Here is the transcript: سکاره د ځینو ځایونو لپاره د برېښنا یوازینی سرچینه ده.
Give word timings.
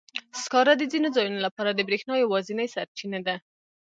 سکاره 0.43 0.73
د 0.77 0.83
ځینو 0.91 1.07
ځایونو 1.15 1.39
لپاره 1.45 1.71
د 1.73 1.79
برېښنا 1.87 2.13
یوازینی 2.19 2.67
سرچینه 2.75 3.19
ده. 3.27 3.35